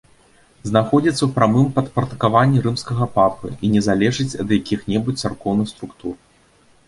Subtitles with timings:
[0.69, 6.15] Знаходзіцца ў прамым падпарадкаванні рымскага папы і не залежыць ад якіх-небудзь царкоўных структур.